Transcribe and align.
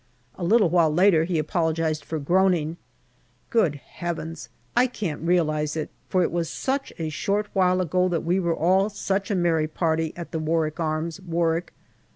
A 0.33 0.43
little 0.43 0.69
while 0.71 0.91
later 0.91 1.25
he 1.25 1.37
apologized 1.37 2.03
for 2.03 2.17
groaning. 2.17 2.77
Good 3.51 3.75
heavens! 3.75 4.49
I 4.75 4.87
can't 4.87 5.21
realize 5.21 5.75
it, 5.75 5.91
for 6.09 6.23
it 6.23 6.31
was 6.31 6.49
such 6.49 6.91
a 6.97 7.09
short 7.09 7.49
while 7.53 7.81
ago 7.81 8.07
that 8.09 8.23
we 8.25 8.39
were 8.39 8.55
all 8.55 8.89
such 8.89 9.29
a 9.29 9.35
merry 9.35 9.67
party 9.67 10.11
at 10.15 10.31
the" 10.31 10.39
Warwick 10.49 10.79
Arms," 10.79 11.21
Warwick. 11.21 11.71